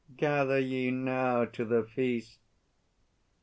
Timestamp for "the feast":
1.63-2.39